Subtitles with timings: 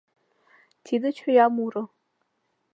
[0.85, 1.83] —Тиде чоя муро!